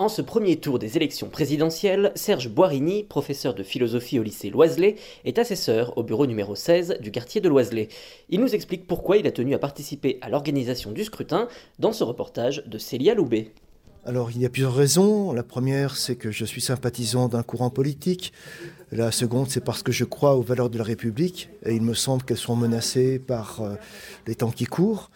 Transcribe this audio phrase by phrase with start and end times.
[0.00, 4.94] En ce premier tour des élections présidentielles, Serge Boirini, professeur de philosophie au lycée Loiselet,
[5.24, 7.88] est assesseur au bureau numéro 16 du quartier de Loiselet.
[8.28, 11.48] Il nous explique pourquoi il a tenu à participer à l'organisation du scrutin
[11.80, 13.50] dans ce reportage de Célia Loubet.
[14.04, 15.32] Alors il y a plusieurs raisons.
[15.32, 18.32] La première, c'est que je suis sympathisant d'un courant politique.
[18.92, 21.94] La seconde, c'est parce que je crois aux valeurs de la République et il me
[21.94, 23.74] semble qu'elles sont menacées par euh,
[24.28, 25.10] les temps qui courent.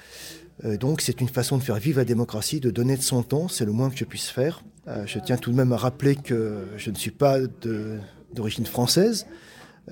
[0.64, 3.46] Euh, donc c'est une façon de faire vivre la démocratie, de donner de son temps,
[3.46, 4.64] c'est le moins que je puisse faire.
[4.88, 7.38] Euh, je tiens tout de même à rappeler que je ne suis pas
[8.32, 9.26] d'origine française,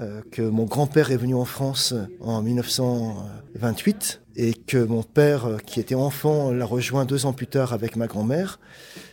[0.00, 5.80] euh, que mon grand-père est venu en France en 1928 et que mon père, qui
[5.80, 8.58] était enfant, l'a rejoint deux ans plus tard avec ma grand-mère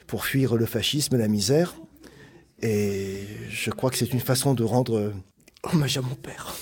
[0.07, 1.75] pour fuir le fascisme et la misère.
[2.61, 5.13] Et je crois que c'est une façon de rendre
[5.63, 6.55] hommage à mon père.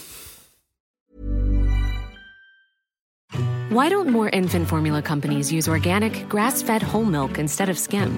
[3.72, 8.18] Why don't more infant formula companies use organic, grass fed whole milk instead of skim?